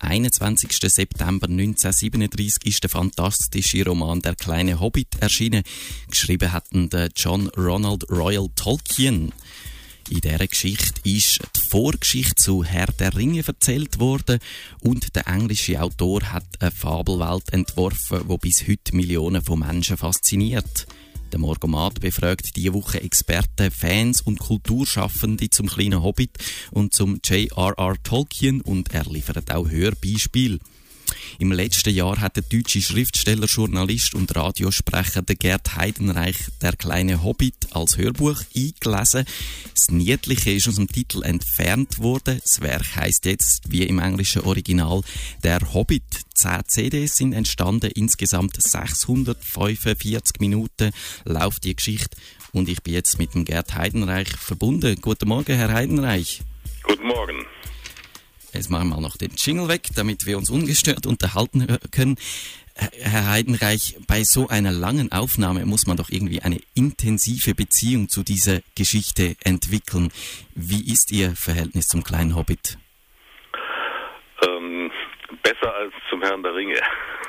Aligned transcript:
21. 0.00 0.78
September 0.80 1.48
1937 1.48 2.66
ist 2.66 2.82
der 2.82 2.90
fantastische 2.90 3.84
Roman 3.84 4.20
Der 4.20 4.36
kleine 4.36 4.80
Hobbit 4.80 5.16
erschienen. 5.20 5.62
Geschrieben 6.10 6.52
hat 6.52 6.66
der 6.72 7.10
John 7.16 7.48
Ronald 7.48 8.10
Royal 8.10 8.48
Tolkien. 8.54 9.32
In 10.10 10.20
dieser 10.20 10.46
Geschichte 10.46 11.00
ist 11.04 11.40
die 11.56 11.60
Vorgeschichte 11.68 12.36
zu 12.36 12.64
Herr 12.64 12.86
der 12.86 13.14
Ringe 13.14 13.44
erzählt 13.46 13.98
worden 13.98 14.38
und 14.80 15.14
der 15.14 15.26
englische 15.26 15.82
Autor 15.82 16.22
hat 16.32 16.46
eine 16.60 16.70
Fabelwelt 16.70 17.52
entworfen, 17.52 18.22
wo 18.26 18.38
bis 18.38 18.66
heute 18.66 18.96
Millionen 18.96 19.42
von 19.42 19.58
Menschen 19.58 19.98
fasziniert. 19.98 20.86
Der 21.32 21.38
Morgomat 21.38 22.00
befragt 22.00 22.56
diese 22.56 22.72
Woche 22.72 23.02
Experten, 23.02 23.70
Fans 23.70 24.22
und 24.22 24.38
Kulturschaffende 24.38 25.50
zum 25.50 25.66
kleinen 25.66 26.02
Hobbit 26.02 26.38
und 26.70 26.94
zum 26.94 27.20
J.R.R. 27.22 27.96
Tolkien 28.02 28.62
und 28.62 28.94
er 28.94 29.04
liefert 29.04 29.50
auch 29.52 29.68
Hörbeispiele. 29.68 30.58
Im 31.38 31.52
letzten 31.52 31.94
Jahr 31.94 32.20
hat 32.20 32.36
der 32.36 32.42
deutsche 32.42 32.82
Schriftsteller, 32.82 33.46
Journalist 33.46 34.14
und 34.14 34.34
Radiosprecher 34.34 35.22
Gerd 35.22 35.76
Heidenreich 35.76 36.36
der 36.60 36.74
kleine 36.74 37.22
Hobbit 37.22 37.68
als 37.70 37.96
Hörbuch 37.96 38.40
eingelesen. 38.56 39.24
Das 39.74 39.90
Niedliche 39.90 40.52
ist 40.52 40.68
aus 40.68 40.76
dem 40.76 40.88
Titel 40.88 41.22
entfernt 41.22 41.98
worden. 41.98 42.40
Das 42.42 42.60
Werk 42.60 42.96
heißt 42.96 43.24
jetzt, 43.26 43.70
wie 43.70 43.84
im 43.84 43.98
englischen 43.98 44.42
Original, 44.42 45.02
der 45.42 45.60
Hobbit. 45.72 46.02
Zehn 46.34 46.62
CDs 46.66 47.16
sind 47.16 47.32
entstanden, 47.32 47.90
insgesamt 47.94 48.60
645 48.60 50.40
Minuten 50.40 50.90
läuft 51.24 51.64
die 51.64 51.74
Geschichte 51.74 52.16
und 52.52 52.68
ich 52.68 52.82
bin 52.82 52.94
jetzt 52.94 53.18
mit 53.18 53.34
dem 53.34 53.44
Gerd 53.44 53.74
Heidenreich 53.74 54.28
verbunden. 54.28 55.00
Guten 55.00 55.28
Morgen, 55.28 55.56
Herr 55.56 55.72
Heidenreich. 55.72 56.42
Guten 56.82 57.06
Morgen. 57.06 57.46
Jetzt 58.52 58.70
machen 58.70 58.88
wir 58.88 58.96
mal 58.96 59.02
noch 59.02 59.16
den 59.16 59.32
Jingle 59.36 59.68
weg, 59.68 59.88
damit 59.94 60.26
wir 60.26 60.38
uns 60.38 60.50
ungestört 60.50 61.06
unterhalten 61.06 61.66
können. 61.90 62.16
Herr 63.00 63.28
Heidenreich, 63.28 63.96
bei 64.06 64.22
so 64.22 64.48
einer 64.48 64.70
langen 64.70 65.10
Aufnahme 65.10 65.66
muss 65.66 65.86
man 65.86 65.96
doch 65.96 66.10
irgendwie 66.10 66.42
eine 66.42 66.58
intensive 66.74 67.54
Beziehung 67.54 68.08
zu 68.08 68.22
dieser 68.22 68.60
Geschichte 68.76 69.34
entwickeln. 69.42 70.10
Wie 70.54 70.90
ist 70.90 71.10
Ihr 71.10 71.32
Verhältnis 71.34 71.88
zum 71.88 72.04
kleinen 72.04 72.36
Hobbit? 72.36 72.78
Ähm, 74.46 74.92
besser 75.42 75.74
als 75.74 75.92
zum 76.08 76.22
Herrn 76.22 76.42
der 76.42 76.54
Ringe. 76.54 76.80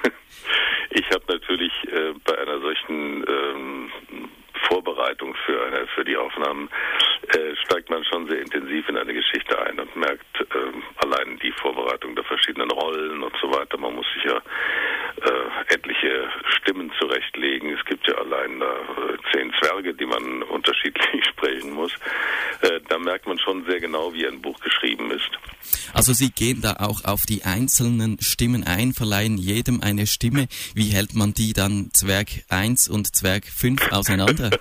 Ich 0.92 1.06
habe 1.12 1.24
natürlich 1.28 1.72
äh, 1.86 2.14
bei 2.26 2.36
einer 2.36 2.60
solchen 2.62 3.24
ähm, 3.28 3.92
Vorbereitung 4.68 5.36
für, 5.46 5.64
eine, 5.66 5.86
für 5.88 6.04
die 6.04 6.18
Aufnahmen 6.18 6.68
äh, 7.28 7.56
steigt 7.66 7.90
man 7.90 8.04
schon 8.06 8.28
sehr 8.28 8.42
intensiv 8.42 8.90
in 8.90 8.98
eine 8.98 9.14
Geschichte 9.14 9.60
ein 9.62 9.80
und 9.80 9.96
merkt 9.96 10.42
äh, 10.42 10.72
allein 11.10 11.40
die 11.40 11.52
Vorbereitung 11.52 12.16
der 12.16 12.24
verschiedenen 12.24 12.70
Rollen 12.72 13.24
und 13.24 13.34
so 13.42 13.50
weiter. 13.50 13.78
Man 13.78 13.96
muss 13.96 14.06
sich 14.14 14.24
ja 14.24 14.38
äh, 14.38 15.74
etliche 15.74 16.30
Stimmen 16.58 16.92
zurechtlegen. 17.00 17.74
Es 17.78 17.86
gibt 17.86 18.08
ja 18.08 18.16
allein 18.16 18.62
äh, 18.62 18.66
zehn 19.34 19.52
Zwerge, 19.60 19.94
die 19.94 20.06
man 20.06 20.44
unterschiedlich 20.50 21.26
sprechen 21.26 21.74
muss. 21.74 21.92
Äh, 22.62 22.80
da 22.88 22.98
merkt 22.98 23.28
man 23.28 23.40
schon 23.40 23.66
sehr 23.66 23.80
genau, 23.80 24.14
wie 24.14 24.28
ein 24.28 24.42
Buch 24.42 24.60
geschrieben 24.60 25.12
ist. 25.12 25.30
Also 25.94 26.14
Sie 26.14 26.32
gehen 26.32 26.62
da 26.62 26.74
auch 26.80 27.06
auf 27.06 27.26
die 27.28 27.44
einzelnen 27.44 28.18
Stimmen 28.22 28.64
ein, 28.64 28.94
verleihen 28.94 29.38
jedem 29.38 29.82
eine 29.82 30.08
Stimme. 30.08 30.48
Wie 30.76 30.90
hält 30.90 31.16
man 31.16 31.34
die 31.34 31.54
dann 31.54 31.90
Zwerg 31.94 32.28
1 32.50 32.90
und 32.90 33.16
Zwerg 33.16 33.46
5 33.46 33.92
auseinander? 33.92 34.52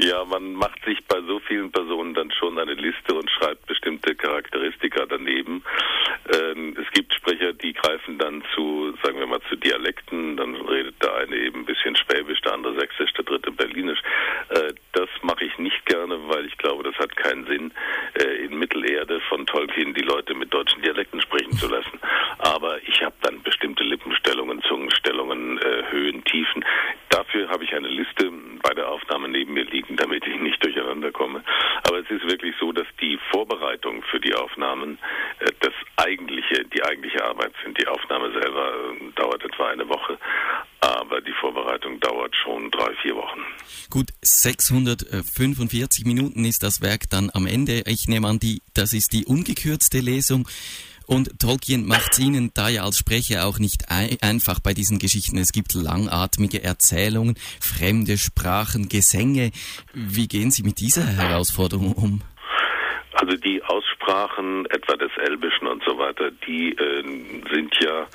Ja, 0.00 0.24
man 0.24 0.54
macht 0.54 0.84
sich 0.84 1.04
bei 1.06 1.20
so 1.22 1.40
vielen 1.40 1.72
Personen 1.72 2.14
dann 2.14 2.30
schon 2.30 2.56
eine 2.56 2.74
Liste 2.74 3.14
und 3.14 3.28
schreibt 3.30 3.66
bestimmte 3.66 4.14
Charakteristika 4.14 5.06
daneben. 5.06 5.64
Ähm, 6.32 6.76
es 6.80 6.88
gibt 6.92 7.12
Sprecher, 7.14 7.52
die 7.52 7.72
greifen 7.72 8.16
dann 8.16 8.44
zu, 8.54 8.94
sagen 9.02 9.18
wir 9.18 9.26
mal, 9.26 9.40
zu 9.48 9.56
Dialekten. 9.56 10.36
Dann 10.36 10.54
redet 10.54 11.02
der 11.02 11.14
eine 11.16 11.34
eben 11.36 11.60
ein 11.60 11.64
bisschen 11.64 11.96
Schwäbisch, 11.96 12.40
der 12.42 12.54
andere 12.54 12.78
Sächsisch, 12.78 13.12
der 13.14 13.24
dritte 13.24 13.50
Berlinisch. 13.50 14.00
Äh, 14.50 14.72
das 14.92 15.08
mache 15.22 15.44
ich 15.44 15.58
nicht 15.58 15.84
gerne, 15.86 16.16
weil 16.28 16.46
ich 16.46 16.56
glaube, 16.58 16.84
das 16.84 16.96
hat 16.96 17.16
keinen 17.16 17.46
Sinn, 17.46 17.72
äh, 18.14 18.44
in 18.44 18.56
Mittelerde 18.56 19.20
von 19.28 19.46
Tolkien 19.46 19.94
die 19.94 20.02
Leute 20.02 20.32
mit 20.34 20.54
deutschen 20.54 20.80
Dialekten 20.80 21.20
sprechen 21.20 21.52
zu 21.52 21.68
lassen. 21.68 21.98
Aber 22.38 22.78
ich 22.86 23.02
habe 23.02 23.16
dann 23.22 23.42
bestimmte 23.42 23.82
Lippenstellungen, 23.82 24.62
Zungenstellungen, 24.62 25.58
äh, 25.58 25.82
Höhen, 25.90 26.22
Tiefen. 26.24 26.64
Dafür 27.08 27.48
habe 27.48 27.64
ich 27.64 27.74
eine 27.74 27.88
Liste 27.88 28.30
bei 28.62 28.74
der 28.74 28.88
Aufnahme 28.88 29.28
neben 29.28 29.54
mir 29.54 29.64
liegen, 29.64 29.96
damit 29.96 30.26
ich 30.26 30.38
nicht 30.40 30.62
durcheinander 30.62 31.10
komme. 31.10 31.42
Aber 31.88 31.98
es 31.98 32.10
ist 32.10 32.28
wirklich 32.28 32.54
so, 32.60 32.72
dass 32.72 32.86
die 33.00 33.18
Vorbereitung 34.38 34.38
für 34.38 34.44
die 34.44 34.44
Aufnahmen 34.44 34.98
äh, 35.40 35.52
das 35.60 35.72
eigentliche, 35.96 36.64
die 36.74 36.82
eigentliche 36.82 37.24
Arbeit 37.24 37.52
sind. 37.64 37.78
Die 37.78 37.86
Aufnahme 37.86 38.30
selber 38.32 38.68
äh, 38.68 39.12
dauert 39.16 39.44
etwa 39.44 39.68
eine 39.68 39.88
Woche, 39.88 40.18
aber 40.80 41.20
die 41.20 41.32
Vorbereitung 41.40 42.00
dauert 42.00 42.34
schon 42.36 42.70
drei, 42.70 42.94
vier 43.02 43.16
Wochen. 43.16 43.40
Gut, 43.90 44.10
645 44.22 46.04
Minuten 46.04 46.44
ist 46.44 46.62
das 46.62 46.80
Werk 46.80 47.10
dann 47.10 47.30
am 47.32 47.46
Ende. 47.46 47.82
Ich 47.86 48.08
nehme 48.08 48.28
an, 48.28 48.38
die, 48.38 48.62
das 48.74 48.92
ist 48.92 49.12
die 49.12 49.24
ungekürzte 49.24 50.00
Lesung. 50.00 50.48
Und 51.06 51.40
Tolkien 51.40 51.86
macht 51.86 52.12
es 52.12 52.18
Ihnen 52.18 52.50
da 52.52 52.68
ja 52.68 52.82
als 52.82 52.98
Sprecher 52.98 53.46
auch 53.46 53.58
nicht 53.58 53.88
ein 53.88 54.18
einfach 54.20 54.60
bei 54.60 54.74
diesen 54.74 54.98
Geschichten. 54.98 55.38
Es 55.38 55.52
gibt 55.52 55.72
langatmige 55.72 56.62
Erzählungen, 56.62 57.38
fremde 57.60 58.18
Sprachen, 58.18 58.90
Gesänge. 58.90 59.50
Wie 59.94 60.28
gehen 60.28 60.50
Sie 60.50 60.62
mit 60.62 60.80
dieser 60.80 61.06
Herausforderung 61.06 61.94
um? 61.94 62.22
Also 63.20 63.36
die 63.36 63.62
Aussprachen 63.64 64.66
etwa 64.66 64.94
des 64.96 65.10
Elbischen 65.16 65.66
und 65.66 65.82
so 65.84 65.98
weiter, 65.98 66.30
die 66.46 66.70
äh, 66.70 67.02
sind 67.52 67.74
ja 67.80 68.06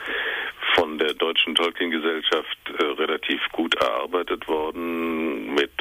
von 0.75 0.97
der 0.97 1.14
Deutschen 1.14 1.56
Tolkien-Gesellschaft 1.56 2.58
äh, 2.80 2.84
relativ 3.02 3.42
gut 3.52 3.75
erarbeitet 3.75 4.47
worden 4.47 5.53
mit 5.53 5.72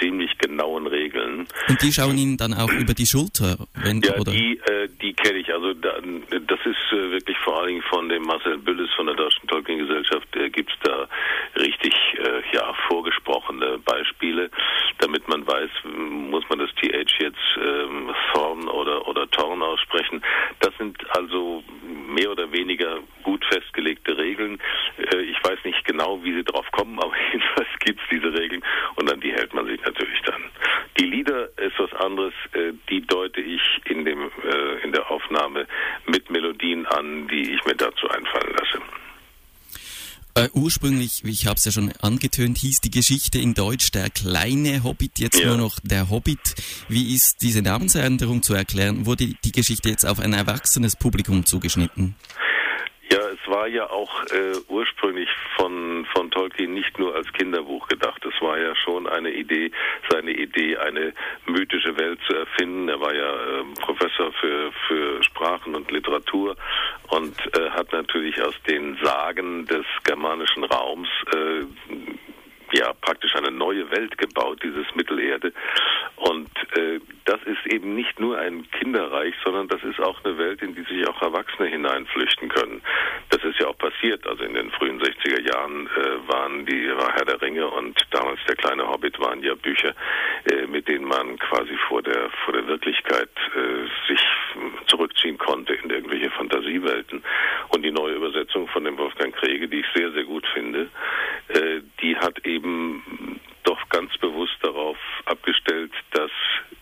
ziemlich 0.00 0.36
genauen 0.38 0.86
Regeln. 0.86 1.46
Und 1.68 1.82
die 1.82 1.92
schauen 1.92 2.16
Ihnen 2.16 2.36
dann 2.36 2.54
auch 2.54 2.72
über 2.72 2.94
die 2.94 3.06
Schulter? 3.06 3.56
Wenn, 3.74 4.00
ja, 4.00 4.16
oder? 4.18 4.32
die, 4.32 4.58
äh, 4.66 4.88
die 5.00 5.12
kenne 5.12 5.38
ich. 5.38 5.52
Also 5.52 5.74
da, 5.74 6.00
das 6.30 6.60
ist 6.64 6.92
äh, 6.92 7.10
wirklich 7.10 7.36
vor 7.38 7.58
allen 7.58 7.68
Dingen 7.68 7.82
von 7.82 8.08
dem 8.08 8.22
Marcel 8.22 8.56
Bülles 8.58 8.90
von 8.96 9.06
der 9.06 9.16
Deutschen 9.16 9.46
Tolkien-Gesellschaft, 9.48 10.34
äh, 10.36 10.48
gibt 10.48 10.70
es 10.70 10.78
da 10.82 11.08
richtig 11.60 11.92
äh, 12.16 12.56
ja, 12.56 12.72
vorgesprochene 12.88 13.78
Beispiele, 13.84 14.50
damit 14.98 15.28
man 15.28 15.46
weiß, 15.46 15.70
muss 15.94 16.44
man 16.48 16.58
das 16.58 16.70
TH 16.76 17.20
jetzt 17.20 17.38
ähm, 17.58 18.10
Thorn 18.52 18.68
oder, 18.68 19.06
oder 19.08 19.30
Torn 19.30 19.62
aussprechen. 19.62 20.22
Das 20.60 20.76
sind 20.78 20.98
also 21.16 21.62
mehr 21.82 22.30
oder 22.30 22.50
weniger 22.52 22.98
gut 23.22 23.44
festgelegte 23.46 24.16
Regeln. 24.16 24.58
Äh, 24.98 25.22
ich 25.22 25.36
weiß 25.42 25.58
nicht 25.64 25.84
genau, 25.84 26.22
wie 26.22 26.34
sie 26.34 26.44
drauf 26.44 26.66
kommen, 26.72 26.98
aber 26.98 27.12
jedenfalls 27.32 27.68
gibt 27.80 28.00
es 28.00 28.06
diese 28.10 28.32
Regeln 28.38 28.62
und 28.96 29.12
an 29.12 29.20
die 29.20 29.32
hält 29.32 29.54
man 29.54 29.66
sich 29.66 29.80
natürlich 29.84 30.20
dann. 30.22 30.42
Die 30.98 31.06
Lieder 31.06 31.48
ist 31.58 31.78
was 31.78 31.92
anderes, 31.94 32.34
äh, 32.52 32.72
die 32.90 33.00
deute 33.06 33.40
ich 33.40 33.62
in, 33.86 34.04
dem, 34.04 34.30
äh, 34.44 34.84
in 34.84 34.92
der 34.92 35.10
Aufnahme 35.10 35.66
mit 36.06 36.30
Melodien 36.30 36.86
an, 37.02 37.28
die 37.28 37.54
ich 37.54 37.64
mir 37.64 37.74
dazu 37.74 38.08
einfallen 38.08 38.54
lasse. 38.58 38.78
Äh, 40.34 40.48
ursprünglich, 40.54 41.24
wie 41.24 41.30
ich 41.30 41.46
habe 41.46 41.56
es 41.56 41.66
ja 41.66 41.72
schon 41.72 41.92
angetönt, 42.00 42.56
hieß 42.56 42.80
die 42.80 42.90
Geschichte 42.90 43.38
in 43.38 43.52
Deutsch 43.52 43.90
der 43.92 44.08
kleine 44.08 44.82
Hobbit, 44.82 45.18
jetzt 45.18 45.38
ja. 45.38 45.48
nur 45.48 45.58
noch 45.58 45.78
der 45.82 46.08
Hobbit. 46.08 46.54
Wie 46.88 47.14
ist 47.14 47.42
diese 47.42 47.60
Namensänderung 47.60 48.42
zu 48.42 48.54
erklären? 48.54 49.04
Wurde 49.04 49.26
die 49.26 49.52
Geschichte 49.52 49.90
jetzt 49.90 50.06
auf 50.06 50.20
ein 50.20 50.32
erwachsenes 50.32 50.96
Publikum 50.96 51.44
zugeschnitten? 51.44 52.14
Ja, 53.12 53.18
es 53.28 53.46
war 53.46 53.68
ja 53.68 53.90
auch 53.90 54.24
äh, 54.32 54.56
ursprünglich 54.68 55.28
von, 55.58 56.06
von 56.14 56.30
Tolkien 56.30 56.72
nicht 56.72 56.98
nur 56.98 57.14
als 57.14 57.30
Kinderbuch 57.34 57.86
gedacht. 57.88 58.24
Es 58.24 58.40
war 58.40 58.58
ja 58.58 58.74
schon 58.74 59.06
eine 59.06 59.30
Idee, 59.30 59.70
seine 60.08 60.30
Idee, 60.30 60.78
eine 60.78 61.12
mythische 61.44 61.94
Welt 61.98 62.20
zu 62.26 62.34
erfinden. 62.34 62.88
Er 62.88 62.98
war 63.00 63.14
ja 63.14 63.34
äh, 63.34 63.64
Professor 63.82 64.32
für, 64.40 64.72
für 64.88 65.22
Sprachen 65.22 65.74
und 65.74 65.90
Literatur 65.90 66.56
und 67.12 67.36
äh, 67.58 67.70
hat 67.70 67.92
natürlich 67.92 68.40
aus 68.42 68.54
den 68.66 68.96
Sagen 69.02 69.66
des 69.66 69.84
germanischen 70.04 70.64
Raums 70.64 71.08
äh, 71.34 71.64
ja 72.72 72.92
praktisch 73.02 73.34
eine 73.36 73.50
neue 73.50 73.90
Welt 73.90 74.16
gebaut, 74.16 74.60
dieses 74.62 74.86
Mittelerde. 74.94 75.52
Und 76.16 76.48
äh, 76.76 77.00
das 77.24 77.40
ist 77.44 77.66
eben 77.72 77.94
nicht 77.94 78.18
nur 78.18 78.38
ein 78.38 78.68
Kinderreich, 78.70 79.34
sondern 79.44 79.68
das 79.68 79.82
ist 79.84 80.00
auch 80.00 80.24
eine 80.24 80.38
Welt, 80.38 80.62
in 80.62 80.74
die 80.74 80.82
sich 80.82 81.06
auch 81.06 81.20
Erwachsene 81.20 81.68
hineinflüchten 81.68 82.48
können. 82.48 82.82
Das 83.30 83.42
ist 83.44 83.58
ja 83.58 83.68
auch 83.68 83.78
passiert. 83.78 84.26
Also 84.26 84.44
in 84.44 84.54
den 84.54 84.70
frühen 84.70 85.00
60er 85.00 85.40
Jahren 85.52 85.86
äh, 85.88 86.28
waren 86.28 86.66
die 86.66 86.88
war 86.96 87.12
Herr 87.14 87.24
der 87.24 87.40
Ringe 87.42 87.66
und 87.66 88.00
damals 88.10 88.40
der 88.48 88.56
kleine 88.56 88.88
Hobbit 88.88 89.18
waren 89.20 89.42
ja 89.42 89.54
Bücher, 89.54 89.94
äh, 90.50 90.66
mit 90.66 90.88
denen 90.88 91.04
man 91.04 91.38
quasi 91.38 91.76
vor 91.88 92.02
der 92.02 92.30
vor 92.44 92.54
der 92.54 92.66
Wirklichkeit 92.66 93.30
äh, 93.54 94.08
sich 94.08 94.20
zurückziehen 94.86 95.38
konnte 95.38 95.74
in 95.74 95.90
irgendwelche 95.90 96.30
Fantasiewelten. 96.30 97.22
Und 97.68 97.82
die 97.82 97.90
neue 97.90 98.14
Übersetzung 98.14 98.68
von 98.68 98.84
dem 98.84 98.98
Wolfgang 98.98 99.34
Kriege, 99.34 99.68
die 99.68 99.80
ich 99.80 99.86
sehr 99.94 100.12
sehr 100.12 100.24
gut 100.24 100.46
finde, 100.54 100.88
äh, 101.48 101.80
die 102.00 102.16
hat 102.16 102.44
eben 102.46 103.40
doch 103.64 103.88
ganz 103.88 104.16
bewusst 104.18 104.56
darauf 104.60 104.96
abgestellt, 105.24 105.92
dass 106.12 106.30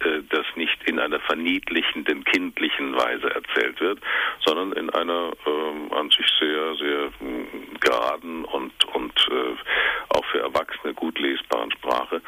äh, 0.01 0.23
das 0.31 0.47
nicht 0.57 0.83
in 0.85 0.99
einer 0.99 1.21
verniedlichenden, 1.21 2.25
Weise 3.01 3.35
erzählt 3.35 3.81
wird, 3.81 4.01
sondern 4.45 4.73
in 4.73 4.91
einer 4.91 5.33
äh, 5.47 5.95
an 5.95 6.11
sich 6.11 6.27
sehr, 6.39 6.75
sehr 6.77 7.05
äh, 7.05 7.79
geraden 7.81 8.45
und, 8.45 8.73
und 8.95 9.13
äh, 9.31 9.57
auch 10.11 10.25
für 10.27 10.41
Erwachsene 10.41 10.95
gut 10.95 11.19
lesbaren 11.19 11.71
Sprache. 11.73 12.21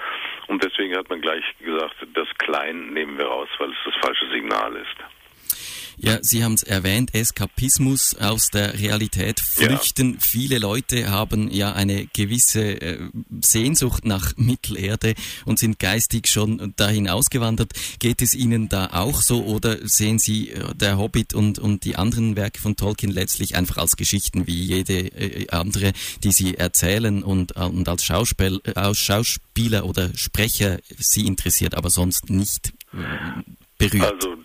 Und 0.49 0.63
deswegen 0.63 0.97
hat 0.97 1.09
man 1.09 1.21
gleich 1.21 1.45
gesagt, 1.59 1.97
das 2.15 2.29
Klein 2.39 2.93
nehmen 2.93 3.19
wir 3.19 3.27
raus, 3.27 3.49
weil 3.59 3.71
es 3.71 3.77
das 3.85 3.95
falsche 4.01 4.29
Signal 4.31 4.77
ist. 4.77 5.92
Ja, 6.05 6.19
Sie 6.21 6.43
haben 6.43 6.55
es 6.55 6.65
erwähnt, 6.65 7.15
Eskapismus 7.15 8.17
aus 8.17 8.49
der 8.49 8.77
Realität 8.77 9.39
flüchten. 9.39 10.15
Ja. 10.15 10.19
Viele 10.21 10.59
Leute 10.59 11.11
haben 11.11 11.49
ja 11.49 11.75
eine 11.75 12.07
gewisse 12.07 12.81
äh, 12.81 12.99
Sehnsucht 13.41 14.05
nach 14.05 14.33
Mittelerde 14.37 15.15
und 15.45 15.61
sind 15.61 15.79
geistig 15.79 16.27
schon 16.27 16.75
dahin 16.75 17.09
ausgewandert. 17.09 17.75
Geht 18.01 18.21
es 18.21 18.35
Ihnen 18.35 18.69
da 18.69 18.89
auch 18.93 19.23
so 19.23 19.45
oder 19.45 19.79
sehen 19.85 20.19
Sie 20.19 20.51
äh, 20.51 20.75
der 20.75 20.99
Hobbit 20.99 21.35
und, 21.35 21.61
und 21.61 21.85
die 21.85 21.95
anderen 21.95 22.35
Werke 22.35 22.61
von 22.61 22.75
Tolkien 22.75 23.13
letztlich 23.13 23.55
einfach 23.55 23.77
als 23.77 23.95
Geschichten 23.95 24.49
wie 24.49 24.61
jede 24.61 25.07
äh, 25.07 25.47
andere, 25.51 25.93
die 26.25 26.33
Sie 26.33 26.57
erzählen 26.57 27.23
und, 27.23 27.53
und 27.53 27.89
als, 27.89 28.05
Schauspiel, 28.05 28.61
als 28.75 28.99
Schauspieler 28.99 29.87
oder 29.87 30.11
Sprecher 30.17 30.81
Sie 30.99 31.29
interessiert, 31.29 31.77
aber 31.77 31.91
sonst 31.91 32.29
nicht 32.29 32.73
berührt? 33.79 34.13
Also 34.15 34.42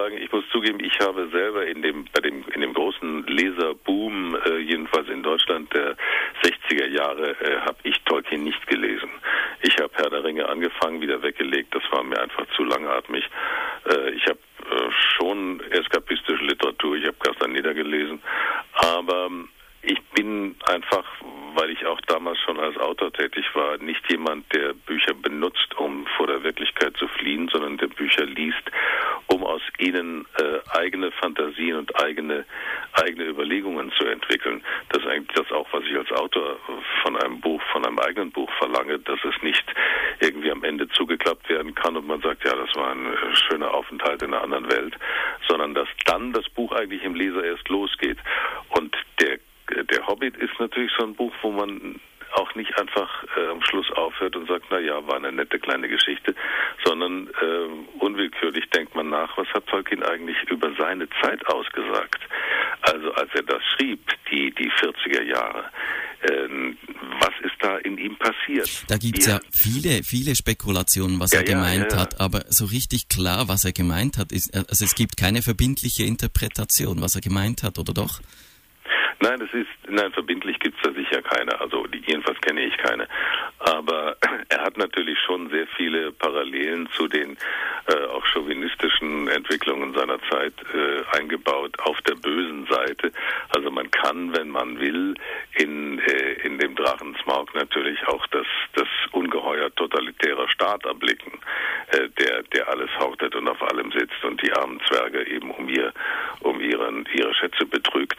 sagen, 0.00 0.18
ich 0.18 0.30
muss 0.32 0.44
zugeben, 0.50 0.80
ich 0.80 0.98
habe 1.00 1.28
selber 1.30 1.66
in 1.66 1.82
dem, 1.82 2.04
bei 2.12 2.20
dem, 2.20 2.44
in 2.54 2.60
dem 2.60 2.74
großen 2.74 3.26
Leserboom, 3.26 4.36
äh, 4.46 4.58
jedenfalls 4.58 5.08
in 5.08 5.22
Deutschland 5.22 5.72
der 5.74 5.96
60er 6.42 6.86
Jahre, 6.88 7.30
äh, 7.40 7.60
habe 7.60 7.76
ich 7.82 7.96
Tolkien 8.04 8.44
nicht 8.44 8.66
gelesen. 8.66 9.10
Ich 9.62 9.76
habe 9.78 9.90
Herr 9.94 10.10
der 10.10 10.24
Ringe 10.24 10.48
angefangen, 10.48 11.00
wieder 11.00 11.22
weggelegt, 11.22 11.74
das 11.74 11.82
war 11.90 12.02
mir 12.02 12.20
einfach 12.20 12.46
zu 12.56 12.64
langatmig. 12.64 13.24
Äh, 13.86 14.10
ich 14.10 14.24
habe 14.26 14.38
äh, 14.70 14.90
schon 15.16 15.60
eskapistische 15.70 16.44
Literatur, 16.44 16.96
ich 16.96 17.06
habe 17.06 17.16
Castaneda 17.18 17.72
gelesen, 17.72 18.22
aber 18.72 19.30
ich 19.82 20.00
bin 20.14 20.56
einfach, 20.66 21.04
weil 21.54 21.70
ich 21.70 21.86
auch 21.86 22.00
damals 22.02 22.38
schon 22.40 22.60
als 22.60 22.76
Autor 22.76 23.12
tätig 23.12 23.46
war, 23.54 23.78
nicht 23.78 24.02
jemand, 24.10 24.44
der 24.54 24.74
Bücher 24.74 25.14
benutzt, 25.14 25.74
um 25.78 26.06
vor 26.16 26.26
der 26.26 26.42
Wirklichkeit 26.42 26.96
zu 26.98 27.08
fliehen, 27.08 27.48
sondern 27.50 27.78
der 27.78 27.88
Bücher 27.88 28.26
liest, 28.26 28.62
ihnen 29.78 30.26
äh, 30.38 30.58
eigene 30.76 31.10
Fantasien 31.12 31.76
und 31.76 31.94
eigene 32.02 32.44
eigene 32.92 33.24
Überlegungen 33.24 33.92
zu 33.92 34.04
entwickeln. 34.06 34.62
Das 34.88 35.02
ist 35.02 35.08
eigentlich 35.08 35.36
das 35.36 35.52
auch, 35.52 35.66
was 35.72 35.84
ich 35.84 35.96
als 35.96 36.10
Autor 36.12 36.58
von 37.02 37.16
einem 37.16 37.40
Buch, 37.40 37.62
von 37.72 37.84
einem 37.84 37.98
eigenen 37.98 38.32
Buch 38.32 38.50
verlange, 38.58 38.98
dass 38.98 39.18
es 39.24 39.42
nicht 39.42 39.64
irgendwie 40.20 40.50
am 40.50 40.64
Ende 40.64 40.88
zugeklappt 40.88 41.48
werden 41.48 41.74
kann 41.74 41.96
und 41.96 42.06
man 42.06 42.20
sagt, 42.20 42.44
ja, 42.44 42.54
das 42.54 42.74
war 42.74 42.90
ein 42.92 43.06
äh, 43.06 43.34
schöner 43.34 43.72
Aufenthalt 43.72 44.22
in 44.22 44.34
einer 44.34 44.42
anderen 44.42 44.70
Welt, 44.70 44.94
sondern 45.48 45.74
dass 45.74 45.88
dann 46.06 46.32
das 46.32 46.48
Buch 46.48 46.72
eigentlich 46.72 47.04
im 47.04 47.14
Leser 47.14 47.44
erst 47.44 47.68
losgeht. 47.68 48.18
Und 48.70 48.96
der 49.20 49.38
der 49.70 50.04
Hobbit 50.06 50.36
ist 50.36 50.58
natürlich 50.58 50.90
so 50.98 51.04
ein 51.04 51.14
Buch, 51.14 51.32
wo 51.42 51.52
man 51.52 52.00
auch 52.32 52.54
nicht 52.54 52.78
einfach 52.78 53.24
äh, 53.36 53.48
am 53.48 53.62
Schluss 53.62 53.90
aufhört 53.92 54.36
und 54.36 54.48
sagt, 54.48 54.66
na 54.70 54.78
ja, 54.78 55.06
war 55.06 55.16
eine 55.16 55.32
nette 55.32 55.58
kleine 55.58 55.88
Geschichte, 55.88 56.34
sondern 56.84 57.28
äh, 57.28 57.98
unwillkürlich 57.98 58.68
denkt 58.70 58.94
man 58.94 59.10
nach, 59.10 59.36
was 59.36 59.48
hat 59.48 59.66
Tolkien 59.66 60.02
eigentlich 60.02 60.36
über 60.50 60.72
seine 60.78 61.08
Zeit 61.22 61.46
ausgesagt? 61.46 62.20
Also 62.82 63.12
als 63.12 63.30
er 63.34 63.42
das 63.42 63.62
schrieb, 63.74 64.00
die, 64.30 64.52
die 64.54 64.70
40er 64.70 65.22
Jahre, 65.22 65.64
äh, 66.22 66.48
was 67.20 67.34
ist 67.42 67.56
da 67.60 67.76
in 67.78 67.98
ihm 67.98 68.16
passiert? 68.16 68.84
Da 68.88 68.96
gibt 68.96 69.18
es 69.18 69.26
ja, 69.26 69.40
viele, 69.52 70.02
viele 70.02 70.34
Spekulationen, 70.34 71.20
was 71.20 71.32
ja, 71.32 71.40
er 71.40 71.44
gemeint 71.44 71.92
ja, 71.92 71.98
hat, 71.98 72.20
aber 72.20 72.44
so 72.48 72.64
richtig 72.66 73.08
klar, 73.08 73.48
was 73.48 73.64
er 73.64 73.72
gemeint 73.72 74.18
hat, 74.18 74.32
ist, 74.32 74.54
also 74.54 74.84
es 74.84 74.94
gibt 74.94 75.16
keine 75.16 75.42
verbindliche 75.42 76.04
Interpretation, 76.04 77.00
was 77.00 77.14
er 77.14 77.20
gemeint 77.20 77.62
hat, 77.62 77.78
oder 77.78 77.92
doch? 77.92 78.20
Nein, 79.22 79.38
das 79.38 79.52
ist, 79.52 79.68
nein, 79.86 80.10
verbindlich 80.12 80.58
gibt 80.60 80.76
es 80.76 80.82
da 80.82 80.92
sicher 80.94 81.20
keine. 81.20 81.60
Also 81.60 81.86
jedenfalls 82.06 82.40
kenne 82.40 82.62
ich 82.62 82.74
keine. 82.78 83.06
Aber 83.58 84.16
er 84.48 84.62
hat 84.62 84.78
natürlich 84.78 85.18
schon 85.26 85.50
sehr 85.50 85.66
viele 85.76 86.09
Parallelen 86.20 86.88
zu 86.96 87.08
den 87.08 87.36
äh, 87.86 88.06
auch 88.06 88.24
chauvinistischen 88.26 89.28
Entwicklungen 89.28 89.94
seiner 89.94 90.20
Zeit 90.30 90.54
äh, 90.72 91.18
eingebaut 91.18 91.76
auf 91.80 92.00
der 92.02 92.14
bösen 92.14 92.66
Seite. 92.66 93.10
Also 93.48 93.70
man 93.70 93.90
kann, 93.90 94.36
wenn 94.36 94.48
man 94.48 94.78
will, 94.78 95.14
in, 95.56 95.98
äh, 95.98 96.32
in 96.44 96.58
dem 96.58 96.76
Drachensmaug 96.76 97.54
natürlich 97.54 98.06
auch 98.06 98.26
das, 98.28 98.46
das 98.74 98.88
ungeheuer 99.12 99.74
totalitärer 99.74 100.48
Staat 100.48 100.84
erblicken, 100.84 101.32
äh, 101.88 102.08
der, 102.18 102.42
der 102.54 102.68
alles 102.68 102.90
hortet 102.98 103.34
und 103.34 103.48
auf 103.48 103.62
allem 103.62 103.90
sitzt 103.92 104.22
und 104.22 104.40
die 104.42 104.52
armen 104.52 104.80
Zwerge 104.88 105.26
eben 105.26 105.50
um 105.50 105.68
ihr, 105.68 105.92
um 106.40 106.60
ihren, 106.60 107.06
ihre 107.14 107.34
Schätze 107.34 107.64
betrügt. 107.64 108.18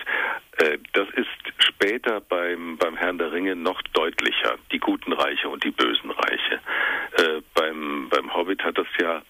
Äh, 0.57 0.79
das 0.93 1.07
ist 1.11 1.27
später 1.59 2.19
beim, 2.21 2.77
beim 2.77 2.97
Herrn 2.97 3.17
der 3.17 3.31
Ringe 3.31 3.55
noch 3.55 3.81
deutlicher, 3.93 4.55
die 4.71 4.79
guten 4.79 5.13
Reiche 5.13 5.49
und 5.49 5.63
die 5.63 5.71
bösen 5.71 6.11
Reiche. 6.11 6.59
Äh, 7.81 8.09
beim, 8.09 8.09
beim 8.09 8.33
Hobbit 8.33 8.63
hat 8.63 8.77
das 8.77 8.87
ja 8.99 9.21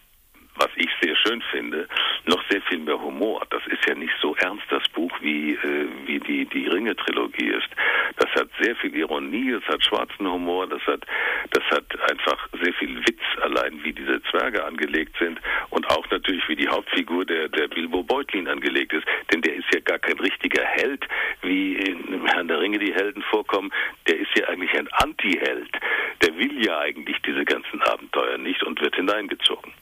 was 0.56 0.70
ich 0.76 0.90
sehr 1.02 1.16
schön 1.16 1.42
finde, 1.52 1.88
noch 2.26 2.44
sehr 2.50 2.62
viel 2.64 2.80
mehr 2.80 3.02
Humor. 3.02 3.42
Das 3.50 3.66
ist 3.68 3.84
ja 3.88 3.96
nicht 3.96 4.14
so 4.22 4.36
ernst, 4.36 4.66
das 4.70 4.88
Buch, 4.90 5.12
wie, 5.22 5.54
äh, 5.54 5.88
wie 6.06 6.20
die, 6.20 6.46
die 6.46 6.68
Ringe-Trilogie 6.68 7.48
ist. 7.48 7.70
Das 8.18 8.30
hat 8.32 8.50
sehr 8.60 8.76
viel 8.76 8.96
Ironie, 8.96 9.52
es 9.52 9.64
hat 9.68 9.84
schwarzen 9.84 10.30
Humor, 10.30 10.68
das 10.68 10.82
hat, 10.86 11.06
das 11.52 11.64
hat 11.72 11.86
einfach 12.12 12.48
sehr 12.62 12.74
viel 12.74 13.00
Witz 13.00 13.22
allein, 13.42 13.84
wie 13.84 13.94
diese 13.94 14.22
Zwerge 14.24 14.64
angelegt 14.64 15.16
sind 15.20 15.40
und 15.70 15.90
auch 15.90 16.08
natürlich, 16.12 16.48
wie 16.48 16.56
die 16.56 16.68
Hauptfigur 16.68 17.26
der, 17.26 17.48
der 17.48 17.68
Bilbo 17.68 18.04
Beutlin 18.04 18.48
angelegt 18.48 18.94
ist. 18.94 19.06
Denn 19.32 19.42
der 19.42 19.56
ist 19.56 19.74
ja 19.74 19.80
gar 19.80 20.00
kein 20.00 20.20
richtiger 20.20 20.64
Held, 20.64 21.08
wie 21.42 21.74
in 21.76 22.26
Herrn 22.28 22.48
der 22.48 22.60
Ringe 22.60 22.78
die 22.78 22.94
Helden 22.94 23.24
vorkommen. 23.24 23.72
Der 24.08 24.20
ist 24.20 24.38
ja 24.38 24.48
eigentlich 24.48 24.78
ein 24.78 24.90
Anti-Held. 24.92 25.72
Der 26.22 26.36
will 26.38 26.64
ja 26.64 26.80
eigentlich 26.80 27.18
diese 27.26 27.46
ganzen 27.46 27.82
Abenteuer 27.82 28.38
nicht 28.38 28.64
und 28.64 28.80
wird 28.82 28.96
hineingezogen. 28.96 29.74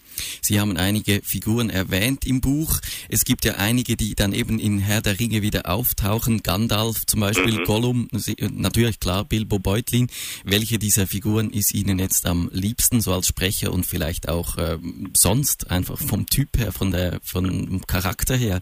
Sie 0.41 0.59
haben 0.59 0.77
einige 0.77 1.21
Figuren 1.23 1.69
erwähnt 1.69 2.25
im 2.25 2.41
Buch. 2.41 2.79
Es 3.09 3.23
gibt 3.23 3.45
ja 3.45 3.55
einige, 3.57 3.95
die 3.95 4.15
dann 4.15 4.33
eben 4.33 4.59
in 4.59 4.79
Herr 4.79 5.01
der 5.01 5.19
Ringe 5.19 5.41
wieder 5.41 5.69
auftauchen. 5.69 6.41
Gandalf 6.43 7.05
zum 7.05 7.21
Beispiel, 7.21 7.59
mhm. 7.59 7.63
Gollum, 7.65 8.07
natürlich 8.51 8.99
klar, 8.99 9.25
Bilbo 9.25 9.59
Beutlin. 9.59 10.07
Welche 10.43 10.79
dieser 10.79 11.07
Figuren 11.07 11.51
ist 11.51 11.73
Ihnen 11.73 11.99
jetzt 11.99 12.25
am 12.25 12.49
liebsten, 12.51 13.01
so 13.01 13.13
als 13.13 13.27
Sprecher 13.27 13.71
und 13.71 13.85
vielleicht 13.85 14.29
auch 14.29 14.57
äh, 14.57 14.77
sonst, 15.13 15.69
einfach 15.71 15.97
vom 15.97 16.25
Typ 16.25 16.57
her, 16.57 16.71
von 16.71 16.91
der, 16.91 17.19
vom 17.23 17.81
Charakter 17.87 18.35
her? 18.35 18.61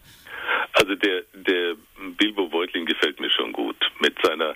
Also 0.74 0.94
der, 0.94 1.22
der 1.32 1.74
Bilbo 2.18 2.48
Beutlin 2.48 2.86
gefällt 2.86 3.20
mir 3.20 3.30
schon 3.30 3.52
gut. 3.52 3.76
Mit 4.00 4.16
seiner, 4.22 4.54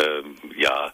ähm, 0.00 0.36
ja, 0.56 0.92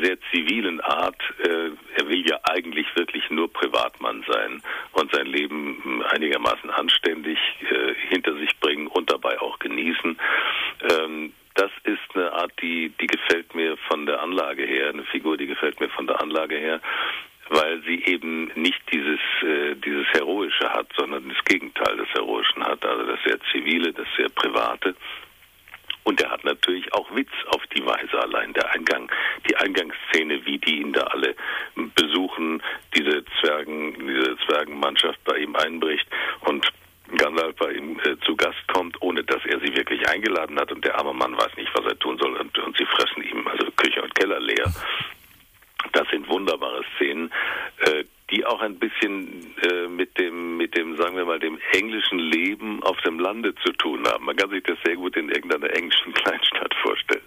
sehr 0.00 0.18
zivilen 0.30 0.80
Art. 0.80 1.20
Äh, 1.38 1.70
er 1.96 2.08
will 2.08 2.28
ja 2.28 2.38
eigentlich 2.44 2.86
wirklich 2.96 3.28
nur 3.30 3.52
Privatmann 3.52 4.24
sein 4.28 4.62
und 4.92 5.12
sein 5.12 5.26
Leben 5.26 6.02
einigermaßen 6.10 6.70
anständig 6.70 7.38
äh, 7.70 7.94
hinter 8.08 8.34
sich 8.36 8.50
bringen 8.60 8.86
und 8.88 9.10
dabei 9.10 9.40
auch 9.40 9.58
genießen. 9.58 10.18
Ähm, 10.90 11.32
das 11.54 11.70
ist 11.84 12.14
eine 12.14 12.32
Art, 12.32 12.52
die, 12.60 12.92
die 13.00 13.06
gefällt 13.06 13.54
mir 13.54 13.76
von 13.88 14.04
der 14.06 14.22
Anlage 14.22 14.64
her, 14.64 14.90
eine 14.90 15.04
Figur, 15.04 15.36
die 15.36 15.46
gefällt 15.46 15.80
mir 15.80 15.88
von 15.90 16.06
der 16.06 16.20
Anlage 16.20 16.56
her 16.56 16.80
weil 17.48 17.80
sie 17.82 18.02
eben 18.06 18.50
nicht 18.56 18.80
dieses 18.92 19.20
äh, 19.42 19.76
dieses 19.76 20.06
heroische 20.08 20.68
hat, 20.68 20.88
sondern 20.96 21.28
das 21.28 21.44
Gegenteil 21.44 21.96
des 21.96 22.08
heroischen 22.08 22.64
hat, 22.64 22.84
also 22.84 23.04
das 23.04 23.20
sehr 23.24 23.38
zivile, 23.52 23.92
das 23.92 24.08
sehr 24.16 24.28
private. 24.30 24.96
Und 26.06 26.20
er 26.20 26.30
hat 26.30 26.44
natürlich 26.44 26.92
auch 26.94 27.12
Witz 27.16 27.32
auf 27.48 27.66
die 27.74 27.84
Weise 27.84 28.16
allein. 28.22 28.52
Der 28.52 28.70
Eingang, 28.72 29.10
die 29.48 29.56
Eingangsszene, 29.56 30.46
wie 30.46 30.56
die 30.58 30.80
ihn 30.80 30.92
da 30.92 31.00
alle 31.00 31.34
besuchen, 31.96 32.62
diese 32.96 33.24
Zwergen, 33.40 33.92
diese 33.98 34.36
Zwergenmannschaft 34.46 35.18
bei 35.24 35.38
ihm 35.38 35.56
einbricht 35.56 36.06
und 36.42 36.64
Gandalf 37.16 37.56
bei 37.56 37.72
ihm 37.72 37.98
äh, 38.04 38.16
zu 38.24 38.36
Gast 38.36 38.68
kommt, 38.68 39.02
ohne 39.02 39.24
dass 39.24 39.44
er 39.46 39.58
sie 39.58 39.76
wirklich 39.76 40.08
eingeladen 40.08 40.58
hat 40.60 40.70
und 40.70 40.84
der 40.84 40.96
arme 40.96 41.12
Mann 41.12 41.36
weiß 41.36 41.56
nicht, 41.56 41.70
was 41.74 41.86
er 41.86 41.98
tun 41.98 42.16
soll 42.18 42.36
und, 42.36 42.56
und 42.56 42.76
sie 42.76 42.86
fressen 42.86 43.24
ihm 43.24 43.46
also 43.48 43.66
Küche 43.76 44.00
und 44.00 44.14
Keller 44.14 44.38
leer. 44.38 44.72
Das 45.92 46.08
sind 46.10 46.28
wunderbare 46.28 46.84
Szenen, 46.96 47.32
äh, 47.78 48.04
die 48.30 48.44
auch 48.44 48.60
ein 48.60 48.78
bisschen 48.78 49.54
äh, 49.62 49.88
mit 49.88 50.18
dem, 50.18 50.56
mit 50.56 50.76
dem, 50.76 50.96
sagen 50.96 51.16
wir 51.16 51.24
mal, 51.24 51.38
dem 51.38 51.58
englischen 51.72 52.18
Leben 52.18 52.82
auf 52.82 53.00
dem 53.02 53.18
Lande 53.20 53.54
zu 53.56 53.72
tun 53.72 54.06
haben. 54.06 54.24
Man 54.24 54.36
kann 54.36 54.50
sich 54.50 54.64
das 54.64 54.78
sehr 54.84 54.96
gut 54.96 55.16
in 55.16 55.28
irgendeiner 55.28 55.70
englischen 55.76 56.12
Kleinstadt 56.12 56.74
vorstellen. 56.82 57.22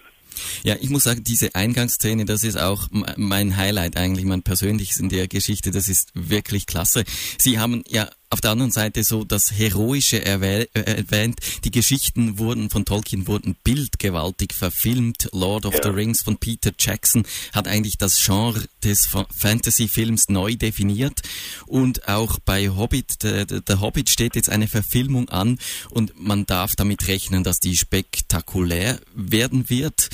Ja, 0.64 0.76
ich 0.80 0.90
muss 0.90 1.04
sagen, 1.04 1.24
diese 1.24 1.56
Eingangsszene, 1.56 2.26
das 2.26 2.44
ist 2.44 2.58
auch 2.58 2.88
mein 2.92 3.58
Highlight 3.58 3.98
eigentlich, 3.98 4.26
mein 4.26 4.44
persönliches 4.44 4.98
in 4.98 5.10
der 5.10 5.28
Geschichte. 5.28 5.72
Das 5.72 5.88
ist 5.88 6.12
wirklich 6.14 6.66
klasse. 6.66 7.04
Sie 7.38 7.60
haben 7.60 7.84
ja 7.88 8.10
auf 8.30 8.42
der 8.42 8.52
anderen 8.52 8.72
Seite 8.72 9.04
so 9.04 9.24
das 9.24 9.52
Heroische 9.52 10.24
äh, 10.24 10.68
erwähnt. 10.74 11.40
Die 11.64 11.72
Geschichten 11.72 12.38
wurden 12.38 12.70
von 12.70 12.86
Tolkien 12.86 13.28
wurden 13.28 13.56
bildgewaltig 13.64 14.54
verfilmt. 14.54 15.30
Lord 15.32 15.66
of 15.66 15.74
ja. 15.76 15.84
the 15.84 15.90
Rings 15.90 16.22
von 16.22 16.38
Peter 16.38 16.72
Jackson 16.78 17.24
hat 17.54 17.68
eigentlich 17.68 17.98
das 17.98 18.24
Genre 18.24 18.64
des 18.84 19.08
Fantasy-Films 19.36 20.30
neu 20.30 20.56
definiert. 20.56 21.22
Und 21.66 22.08
auch 22.08 22.40
bei 22.40 22.70
Hobbit, 22.70 23.24
der, 23.24 23.46
der 23.46 23.82
Hobbit 23.82 24.10
steht 24.10 24.36
jetzt 24.36 24.50
eine 24.50 24.68
Verfilmung 24.68 25.30
an 25.30 25.58
und 25.90 26.14
man 26.20 26.46
darf 26.46 26.76
damit 26.76 27.08
rechnen, 27.08 27.44
dass 27.44 27.60
die 27.60 27.76
spektakulär 27.76 29.00
werden 29.16 29.70
wird 29.70 30.10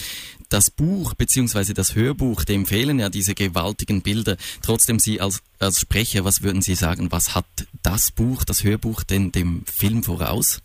das 0.56 0.72
Buch 0.72 1.16
bzw. 1.16 1.74
das 1.74 1.98
Hörbuch, 1.98 2.46
dem 2.46 2.66
fehlen 2.66 2.98
ja 2.98 3.10
diese 3.10 3.36
gewaltigen 3.36 4.02
Bilder. 4.02 4.38
Trotzdem 4.64 5.00
Sie 5.00 5.20
als, 5.20 5.44
als 5.60 5.82
Sprecher, 5.82 6.24
was 6.24 6.44
würden 6.44 6.62
Sie 6.62 6.76
sagen, 6.76 7.12
was 7.12 7.36
hat 7.36 7.46
das 7.84 8.10
Buch, 8.10 8.46
das 8.46 8.64
Hörbuch 8.64 9.04
denn 9.04 9.34
dem 9.34 9.66
Film 9.66 10.02
voraus? 10.02 10.64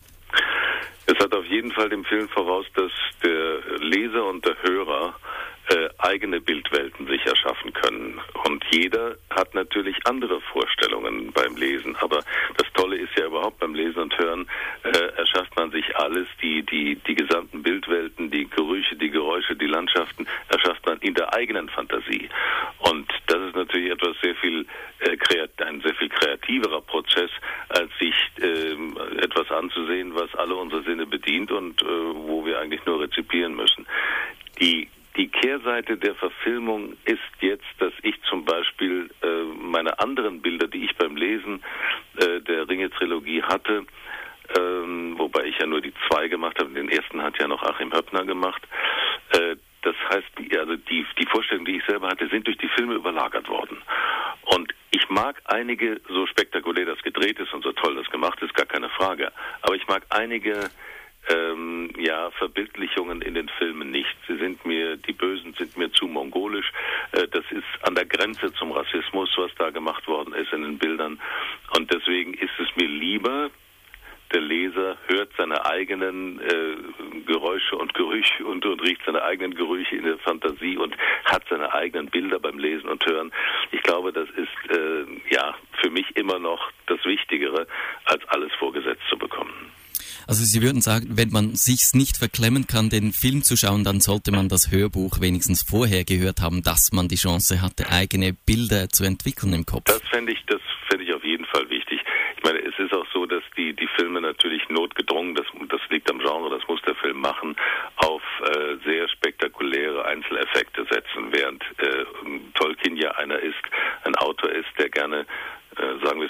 Es 1.07 1.19
hat 1.19 1.35
auf 1.35 1.45
jeden 1.47 1.73
Fall 1.73 1.89
dem 1.89 2.05
Film 2.05 2.29
voraus, 2.29 2.67
dass 2.77 2.93
der 3.25 3.79
Leser 3.81 4.25
und 4.27 4.45
der 4.47 4.55
Hörer 4.63 5.13
äh, 5.71 5.89
eigene 5.99 6.41
Bildwelten 6.41 7.07
sich 7.07 7.25
erschaffen 7.25 7.73
können. 7.73 8.21
Und 8.45 8.65
jeder 8.71 9.17
hat 9.31 9.55
natürlich 9.55 9.97
andere 10.05 10.41
Vorstellungen 10.41 11.33
beim 11.33 11.57
Lesen. 11.57 11.97
Aber 12.00 12.23
das 12.57 12.73
Tolle 12.75 12.97
ist 12.97 13.17
ja 13.17 13.27
überhaupt 13.27 13.61
beim 13.61 13.75
Lesen 13.75 14.00
und 14.00 14.19
Hören, 14.19 14.47
äh, 14.83 15.17
erschafft 15.17 15.55
man 15.57 15.71
sich 15.71 15.97
alles, 15.97 16.27
die, 16.43 16.62
die, 16.65 16.97
die 16.97 17.15
gesamten 17.15 17.62
Bildwelten, 17.62 18.31
die 18.31 18.49
Gerüche, 18.49 18.97
die 18.97 19.11
Geräusche, 19.11 19.55
die 19.55 19.67
Landschaften, 19.67 20.27
erschafft 20.49 20.85
man 20.87 20.99
in 20.99 21.15
der 21.15 21.33
eigenen 21.35 21.69
Fantasie. 21.69 22.29
Und 22.79 23.09
das 23.29 23.39
ist 23.41 23.55
natürlich 23.55 23.93
etwas 23.93 24.17
sehr 24.23 24.35
viel, 24.37 24.67
äh, 25.00 25.17
ein 25.65 25.81
sehr 25.83 25.95
viel 25.95 26.09
kreativerer 26.09 26.81
Prozess, 26.81 27.31
als 27.69 27.91
sich 28.00 28.15
äh, 28.41 29.23
etwas 29.23 29.50
anzusehen, 29.50 30.15
was 30.15 30.35
alle 30.35 30.57
unsere 30.57 30.83
Sinne 30.83 31.07
bedient 31.07 31.53
und 31.53 31.81
äh, 31.83 31.87
wo 31.87 32.45
wir 32.45 32.59
eigentlich 32.59 32.85
nur 32.87 33.00
rezipieren 33.00 33.55
müssen. 33.55 33.87
Die 34.61 34.89
die 35.21 35.29
Kehrseite 35.29 35.99
der 35.99 36.15
Verfilmung 36.15 36.97
ist 37.05 37.19
jetzt, 37.41 37.67
dass 37.79 37.93
ich 38.03 38.15
zum 38.23 38.47
Beispiel 38.47 39.11
äh, 39.23 39.45
meine 39.61 39.99
anderen 39.99 40.41
Bilder, 40.41 40.67
die 40.67 40.87
ich 40.87 40.97
beim 40.97 41.15
Lesen 41.15 41.62
äh, 42.17 42.41
der 42.41 42.67
Ringe-Trilogie 42.67 43.43
hatte, 43.43 43.85
ähm, 44.59 45.19
wobei 45.19 45.45
ich 45.45 45.59
ja 45.59 45.67
nur 45.67 45.83
die 45.83 45.93
zwei 46.09 46.29
gemacht 46.29 46.59
habe, 46.59 46.71
den 46.71 46.89
ersten 46.89 47.23
hat 47.23 47.39
ja 47.39 47.47
noch 47.49 47.62
Achim 47.62 47.93
Höppner 47.93 48.25
gemacht. 48.25 48.62
Äh, 49.33 49.57
das 49.83 49.95
heißt, 50.09 50.27
die, 50.39 50.59
also 50.59 50.77
die, 50.77 51.05
die 51.19 51.27
Vorstellungen, 51.27 51.67
die 51.67 51.77
ich 51.77 51.85
selber 51.85 52.09
hatte, 52.09 52.27
sind 52.29 52.47
durch 52.47 52.57
die 52.57 52.69
Filme 52.69 52.95
überlagert 52.95 53.47
worden. 53.49 53.77
Und 54.57 54.73
ich 54.91 55.07
mag 55.11 55.43
einige, 55.45 56.00
so 56.09 56.27
spektakulär 56.29 56.87
das 56.87 57.03
gedreht 57.03 57.39
ist 57.39 57.53
und 57.53 57.62
so 57.62 57.73
toll 57.73 57.95
das 57.95 58.09
gemacht 58.11 58.41
ist, 58.41 58.55
gar 58.55 58.67
keine 58.67 58.89
Frage. 58.89 59.31
Aber 59.61 59.75
ich 59.75 59.87
mag 59.87 60.03
einige 60.09 60.71
ja, 62.11 62.31
Verbildlichungen 62.33 63.23
in 63.23 63.35
den 63.35 63.49
Filmen 63.49 63.93
nicht. 63.93 64.17
Sie 64.26 64.37
sind 64.37 64.64
mir, 64.67 64.97
die 64.97 65.12
Bösen 65.12 65.55
sind 65.55 65.76
mir 65.76 65.93
zu 65.93 66.07
mongolisch. 66.09 66.73
Äh, 67.12 67.29
das 67.29 67.45
ist 67.50 67.71
an 67.87 67.95
der 67.95 68.05
Grenze 68.05 68.52
zum 68.55 68.73
Rassismus, 68.73 69.31
was 69.37 69.52
da 69.57 69.71
gemacht 69.71 70.09
worden 70.09 70.35
ist 70.35 70.52
in 70.52 70.62
den 70.62 70.79
Bildern. 70.79 71.21
Und 71.76 71.93
deswegen 71.93 72.35
ist 72.35 72.57
es 72.59 72.69
mir 72.75 72.88
lieber, 72.88 73.50
der 74.35 74.40
Leser 74.40 74.97
hört 75.07 75.31
seine 75.38 75.64
eigenen 75.67 76.40
äh, 76.40 77.21
Geräusche 77.26 77.76
und 77.76 77.95
Gerüche 77.95 78.45
und, 78.45 78.67
und 78.67 78.83
riecht 78.83 79.02
seine 79.07 79.23
eigenen 79.23 79.55
Gerüche 79.55 79.97
in 79.97 80.05
der 80.05 80.19
Fantasie 80.19 80.76
und 80.76 80.97
hat 81.25 81.45
seine 81.49 81.73
eigenen 81.73 82.07
Bilder 82.09 82.40
beim 82.40 82.59
Lesen 82.59 82.88
und 82.88 83.05
Hören. 83.07 83.31
Ich 83.71 83.83
glaube, 83.83 84.12
das 84.12 84.29
ist 84.31 84.76
äh, 84.76 85.05
ja 85.33 85.55
für 85.81 85.90
mich 85.90 86.17
immer 86.17 86.40
noch 86.40 86.73
das 86.87 87.05
Wichtigere, 87.05 87.69
als 88.05 88.25
alles 88.29 88.52
vorgesetzt 88.59 89.02
zu 89.09 89.17
bekommen. 89.17 89.73
Also 90.26 90.45
Sie 90.45 90.62
würden 90.62 90.81
sagen, 90.81 91.07
wenn 91.11 91.31
man 91.31 91.55
sich's 91.55 91.95
nicht 91.95 92.17
verklemmen 92.17 92.67
kann, 92.67 92.90
den 92.90 93.12
Film 93.12 93.43
zu 93.43 93.57
schauen, 93.57 93.85
dann 93.85 94.00
sollte 94.00 94.33
man 94.33 94.49
das 94.49 94.71
Hörbuch 94.71 95.21
wenigstens 95.21 95.62
vorher 95.62 96.05
gehört 96.05 96.40
haben, 96.40 96.62
dass 96.62 96.93
man 96.93 97.09
die 97.09 97.17
Chance 97.17 97.62
hatte, 97.62 97.88
eigene 97.90 98.33
Bilder 98.33 98.88
zu 98.88 99.05
entwickeln 99.05 99.52
im 99.52 99.67
Kopf. 99.67 99.85
Das 99.87 100.02
fände 100.11 100.33
ich, 100.33 100.38
das 100.47 100.61
fände 100.88 101.05
ich 101.05 101.14
auf 101.14 101.25
jeden 101.25 101.45
Fall 101.47 101.69
wichtig. 101.71 102.00
Ich 102.37 102.43
meine, 102.43 102.59
es 102.61 102.79
ist 102.79 102.93
auch 102.95 103.07
so, 103.12 103.26
dass 103.26 103.43
die, 103.57 103.75
die 103.75 103.88
Filme 103.99 104.21
natürlich 104.21 104.67
notgedrungen, 104.69 105.35
das, 105.35 105.47
das 105.69 105.81
liegt 105.90 106.11
am 106.11 106.19
Genre, 106.19 106.50
das 106.50 106.67
muss 106.69 106.81
der 106.83 106.95
Film 106.95 107.21
machen, 107.21 107.55
auf 107.97 108.23
äh, 108.43 108.76
sehr 108.85 109.09
spektakuläre 109.09 110.05
Einzeleffekte 110.07 110.87
setzen, 110.90 111.33
während 111.33 111.62
äh, 111.79 112.05
Tolkien 112.55 112.97
ja 112.97 113.11
einer 113.12 113.38
ist, 113.38 113.62
ein 114.05 114.14
Autor 114.17 114.50
ist, 114.50 114.71
der 114.79 114.88
gerne 114.88 115.26
äh, 115.76 116.05
sagen 116.05 116.21
wir 116.21 116.29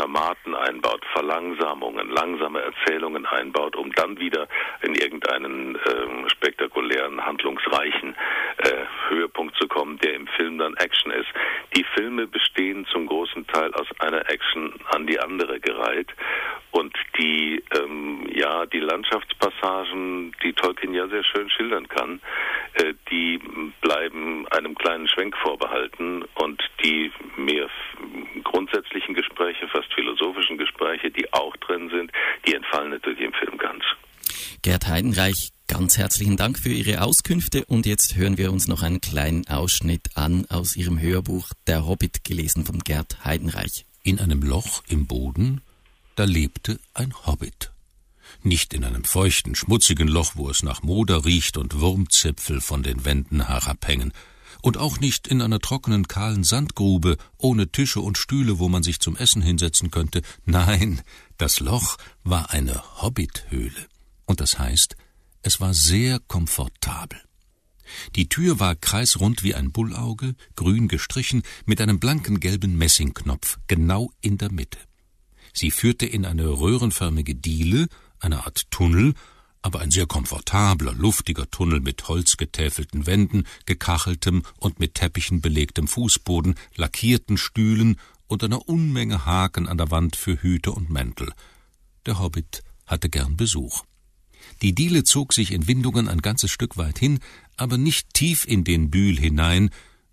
Formaten 0.00 0.54
einbaut, 0.54 1.04
Verlangsamungen, 1.12 2.10
langsame 2.10 2.62
Erzählungen 2.62 3.26
einbaut, 3.26 3.76
um 3.76 3.92
dann 3.92 4.18
wieder 4.18 4.48
in 4.80 4.94
irgendeinen 4.94 5.76
äh, 5.76 6.30
spektakulären, 6.30 7.24
handlungsreichen 7.24 8.16
äh, 8.58 8.84
Höhepunkt 9.10 9.56
zu 9.56 9.68
kommen, 9.68 9.98
der 9.98 10.14
im 10.14 10.26
Film 10.28 10.58
dann 10.58 10.74
Action 10.76 11.12
ist. 11.12 11.28
Die 11.76 11.84
Filme 11.94 12.26
bestehen 12.26 12.86
zum 12.90 13.06
großen 13.06 13.46
Teil 13.48 13.74
aus 13.74 13.86
einer 13.98 14.28
Action 14.30 14.72
an 14.86 15.06
die 15.06 15.20
andere 15.20 15.60
gereiht 15.60 16.08
und 16.70 16.96
die, 17.18 17.62
ähm, 17.76 18.26
ja, 18.32 18.64
die 18.66 18.80
Landschaftspassagen, 18.80 20.34
die 20.42 20.52
Tolkien 20.52 20.94
ja 20.94 21.08
sehr 21.08 21.24
schön 21.24 21.50
schildern 21.50 21.88
kann, 21.88 22.20
äh, 22.74 22.94
die 23.10 23.40
bleiben 23.80 24.46
einem 24.48 24.74
kleinen 24.76 25.08
Schwenk 25.08 25.36
vorbehalten 25.38 26.24
und 26.36 26.62
die 26.84 27.12
mehr 27.36 27.68
grundsätzlichen 28.44 29.14
Gespräche, 29.14 29.68
fast 29.68 29.92
philosophischen 29.94 30.58
Gespräche, 30.58 31.10
die 31.10 31.32
auch 31.32 31.56
drin 31.56 31.90
sind, 31.90 32.12
die 32.46 32.54
entfallen 32.54 32.90
natürlich 32.90 33.20
im 33.20 33.32
Film 33.32 33.58
ganz. 33.58 33.84
Gerd 34.62 34.88
Heidenreich, 34.88 35.52
ganz 35.68 35.96
herzlichen 35.96 36.36
Dank 36.36 36.58
für 36.58 36.68
Ihre 36.68 37.00
Auskünfte 37.00 37.64
und 37.64 37.86
jetzt 37.86 38.16
hören 38.16 38.36
wir 38.36 38.52
uns 38.52 38.68
noch 38.68 38.82
einen 38.82 39.00
kleinen 39.00 39.48
Ausschnitt 39.48 40.18
an 40.18 40.44
aus 40.50 40.76
Ihrem 40.76 41.00
Hörbuch 41.00 41.48
Der 41.66 41.86
Hobbit, 41.86 42.24
gelesen 42.24 42.66
von 42.66 42.80
Gerd 42.80 43.24
Heidenreich. 43.24 43.86
In 44.02 44.18
einem 44.18 44.42
Loch 44.42 44.82
im 44.86 45.06
Boden, 45.06 45.62
da 46.14 46.24
lebte 46.24 46.78
ein 46.92 47.14
Hobbit. 47.24 47.72
Nicht 48.42 48.74
in 48.74 48.84
einem 48.84 49.04
feuchten, 49.04 49.54
schmutzigen 49.54 50.08
Loch, 50.08 50.32
wo 50.34 50.50
es 50.50 50.62
nach 50.62 50.82
Moder 50.82 51.24
riecht 51.24 51.56
und 51.56 51.80
Wurmzipfel 51.80 52.60
von 52.60 52.82
den 52.82 53.06
Wänden 53.06 53.46
herabhängen, 53.46 54.12
und 54.60 54.76
auch 54.76 55.00
nicht 55.00 55.26
in 55.26 55.40
einer 55.40 55.60
trockenen, 55.60 56.06
kahlen 56.06 56.44
Sandgrube, 56.44 57.16
ohne 57.38 57.72
Tische 57.72 58.02
und 58.02 58.18
Stühle, 58.18 58.58
wo 58.58 58.68
man 58.68 58.82
sich 58.82 59.00
zum 59.00 59.16
Essen 59.16 59.40
hinsetzen 59.40 59.90
könnte. 59.90 60.20
Nein, 60.44 61.00
das 61.38 61.60
Loch 61.60 61.96
war 62.24 62.50
eine 62.50 62.82
Hobbithöhle. 63.00 63.88
Und 64.30 64.38
das 64.38 64.60
heißt, 64.60 64.94
es 65.42 65.60
war 65.60 65.74
sehr 65.74 66.20
komfortabel. 66.20 67.20
Die 68.14 68.28
Tür 68.28 68.60
war 68.60 68.76
kreisrund 68.76 69.42
wie 69.42 69.56
ein 69.56 69.72
Bullauge, 69.72 70.36
grün 70.54 70.86
gestrichen, 70.86 71.42
mit 71.66 71.80
einem 71.80 71.98
blanken 71.98 72.38
gelben 72.38 72.78
Messingknopf, 72.78 73.58
genau 73.66 74.12
in 74.20 74.38
der 74.38 74.52
Mitte. 74.52 74.78
Sie 75.52 75.72
führte 75.72 76.06
in 76.06 76.24
eine 76.24 76.46
röhrenförmige 76.48 77.34
Diele, 77.34 77.88
eine 78.20 78.46
Art 78.46 78.70
Tunnel, 78.70 79.14
aber 79.62 79.80
ein 79.80 79.90
sehr 79.90 80.06
komfortabler, 80.06 80.94
luftiger 80.94 81.50
Tunnel 81.50 81.80
mit 81.80 82.06
holzgetäfelten 82.06 83.06
Wänden, 83.06 83.48
gekacheltem 83.66 84.44
und 84.58 84.78
mit 84.78 84.94
Teppichen 84.94 85.40
belegtem 85.40 85.88
Fußboden, 85.88 86.54
lackierten 86.76 87.36
Stühlen 87.36 87.98
und 88.28 88.44
einer 88.44 88.68
Unmenge 88.68 89.26
Haken 89.26 89.66
an 89.66 89.76
der 89.76 89.90
Wand 89.90 90.14
für 90.14 90.40
Hüte 90.40 90.70
und 90.70 90.88
Mäntel. 90.88 91.32
Der 92.06 92.20
Hobbit 92.20 92.62
hatte 92.86 93.08
gern 93.08 93.36
Besuch. 93.36 93.82
Die 94.62 94.74
Diele 94.74 95.04
zog 95.04 95.32
sich 95.32 95.52
in 95.52 95.66
Windungen 95.66 96.08
ein 96.08 96.20
ganzes 96.20 96.50
Stück 96.50 96.76
weit 96.76 96.98
hin, 96.98 97.20
aber 97.56 97.78
nicht 97.78 98.12
tief 98.12 98.46
in 98.46 98.64
den 98.64 98.90
Bühl 98.90 99.18
hinein, 99.18 99.70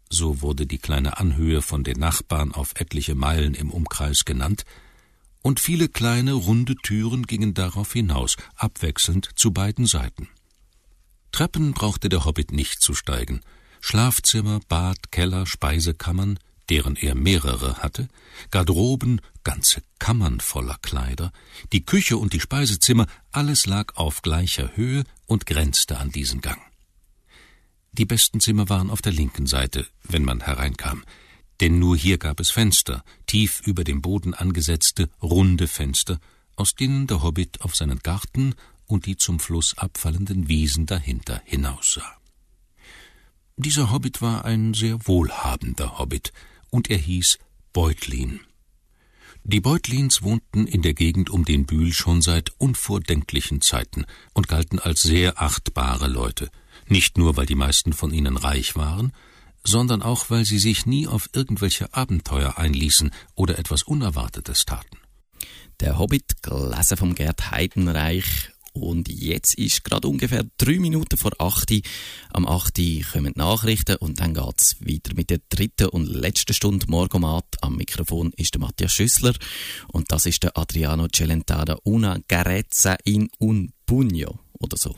so 0.10 0.42
wurde 0.42 0.66
die 0.66 0.77
kleine 0.77 1.18
Anhöhe 1.18 1.62
von 1.62 1.84
den 1.84 2.00
Nachbarn 2.00 2.54
auf 2.54 2.74
etliche 2.75 3.16
Meilen 3.16 3.54
im 3.54 3.72
Umkreis 3.72 4.25
genannt, 4.25 4.63
und 5.42 5.60
viele 5.60 5.88
kleine 5.88 6.34
runde 6.34 6.75
Türen 6.75 7.24
gingen 7.24 7.54
darauf 7.54 7.94
hinaus, 7.94 8.36
abwechselnd 8.56 9.30
zu 9.36 9.51
beiden 9.51 9.86
Seiten. 9.86 10.30
Treppen 11.32 11.74
brauchte 11.74 12.10
der 12.10 12.25
Hobbit 12.25 12.51
nicht 12.51 12.82
zu 12.82 12.94
steigen. 12.94 13.42
Schlafzimmer, 13.80 14.60
Bad, 14.68 15.12
Keller, 15.12 15.46
Speisekammern, 15.46 16.39
deren 16.69 16.95
er 16.95 17.15
mehrere 17.15 17.77
hatte, 17.77 18.07
Garderoben, 18.51 19.21
ganze 19.43 19.81
Kammern 20.00 20.39
voller 20.39 20.77
Kleider, 20.81 21.31
die 21.71 21.86
Küche 21.86 22.17
und 22.17 22.33
die 22.33 22.39
Speisezimmer, 22.39 23.07
alles 23.31 23.65
lag 23.65 23.95
auf 23.95 24.21
gleicher 24.21 24.75
Höhe 24.75 25.03
und 25.25 25.45
grenzte 25.45 25.97
an 25.97 26.12
diesen 26.12 26.41
Gang. 26.41 26.62
Die 27.93 28.05
besten 28.05 28.39
Zimmer 28.39 28.69
waren 28.69 28.89
auf 28.89 29.01
der 29.01 29.13
linken 29.13 29.47
Seite, 29.47 29.88
wenn 30.03 30.24
man 30.24 30.41
hereinkam, 30.41 31.03
denn 31.62 31.79
nur 31.79 31.97
hier 31.97 32.17
gab 32.17 32.39
es 32.39 32.51
Fenster, 32.51 33.03
tief 33.25 33.62
über 33.65 33.83
dem 33.83 34.01
Boden 34.01 34.33
angesetzte, 34.33 35.09
runde 35.21 35.67
Fenster, 35.67 36.19
aus 36.55 36.75
denen 36.75 37.07
der 37.07 37.24
Hobbit 37.24 37.62
auf 37.62 37.75
seinen 37.75 38.00
Garten 38.00 38.53
und 38.86 39.05
die 39.05 39.17
zum 39.17 39.39
Fluss 39.39 39.77
abfallenden 39.77 40.47
Wiesen 40.47 40.86
dahinter 40.86 41.41
hinaussah. 41.45 42.17
Dieser 43.55 43.91
Hobbit 43.91 44.21
war 44.21 44.45
ein 44.45 44.75
sehr 44.75 45.07
wohlhabender 45.07 45.97
Hobbit, 45.97 46.31
und 46.69 46.89
er 46.89 46.97
hieß 46.97 47.38
Beutlin. 47.74 48.41
Die 49.43 49.62
Beutlins 49.62 50.24
wohnten 50.24 50.67
in 50.67 50.81
der 50.81 50.93
Gegend 50.93 51.29
um 51.29 51.45
den 51.45 51.65
Bühl 51.65 51.93
schon 51.93 52.21
seit 52.21 52.51
unvordenklichen 52.57 53.62
Zeiten 53.62 54.05
und 54.33 54.50
galten 54.50 54.79
als 54.79 55.01
sehr 55.01 55.41
achtbare 55.41 56.07
Leute, 56.07 56.50
nicht 56.88 57.17
nur 57.17 57.38
weil 57.38 57.45
die 57.45 57.55
meisten 57.55 57.93
von 57.93 58.12
ihnen 58.12 58.36
reich 58.36 58.75
waren, 58.75 59.13
sondern 59.63 60.01
auch, 60.01 60.29
weil 60.29 60.45
sie 60.45 60.59
sich 60.59 60.86
nie 60.86 61.07
auf 61.07 61.29
irgendwelche 61.33 61.93
Abenteuer 61.93 62.57
einließen 62.57 63.12
oder 63.36 63.57
etwas 63.57 63.83
Unerwartetes 63.83 64.65
taten. 64.65 64.97
Der 65.79 65.97
Hobbit, 65.97 66.41
gelesen 66.41 66.97
vom 66.97 67.15
Gerd 67.15 67.51
Heidenreich. 67.51 68.51
Und 68.81 69.10
jetzt 69.10 69.55
ist 69.55 69.84
gerade 69.84 70.07
ungefähr 70.07 70.46
drei 70.57 70.79
Minuten 70.79 71.17
vor 71.17 71.31
acht. 71.39 71.72
Am 72.31 72.48
acht 72.48 72.75
kommen 73.12 73.34
die 73.34 73.39
Nachrichten 73.39 73.98
und 73.98 74.19
dann 74.19 74.34
geht's 74.34 74.77
weiter 74.79 75.13
mit 75.15 75.29
der 75.29 75.39
dritten 75.50 75.89
und 75.89 76.07
letzten 76.07 76.53
Stunde 76.53 76.86
Morgomat. 76.88 77.46
Am 77.62 77.75
Mikrofon 77.75 78.31
ist 78.38 78.53
der 78.53 78.62
Matthias 78.62 78.93
Schüssler 78.93 79.34
und 79.91 80.12
das 80.12 80.25
ist 80.25 80.43
der 80.43 80.57
Adriano 80.57 81.07
Celentano 81.07 81.77
Una 81.84 82.17
Garezza 82.27 82.98
in 83.03 83.29
un 83.39 83.72
Pugno 83.86 84.39
oder 84.60 84.77
so. 84.77 84.96